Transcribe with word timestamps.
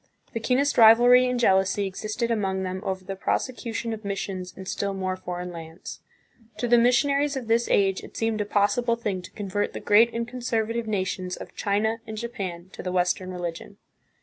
The 0.33 0.39
keenest 0.39 0.79
rivalry 0.79 1.27
and 1.27 1.39
jealousy 1.39 1.85
existed 1.85 2.31
among 2.31 2.63
them 2.63 2.81
over 2.83 3.05
the 3.05 3.15
prosecution 3.15 3.93
of 3.93 4.03
missions 4.03 4.51
in 4.57 4.65
still 4.65 4.95
more 4.95 5.15
foreign 5.15 5.51
lands. 5.51 5.99
To 6.57 6.67
the 6.67 6.79
missionaries 6.79 7.35
of 7.35 7.45
this 7.47 7.67
age 7.69 8.03
it 8.03 8.17
seemed 8.17 8.41
a 8.41 8.45
possible 8.45 8.95
thing 8.95 9.21
to 9.21 9.29
convert 9.29 9.73
the 9.73 9.79
great 9.79 10.11
and 10.11 10.27
conservative 10.27 10.87
nations 10.87 11.37
of 11.37 11.53
China 11.53 11.99
and 12.07 12.17
Japan 12.17 12.71
to 12.73 12.81
the 12.81 12.91
Western 12.91 13.29
religion. 13.29 13.77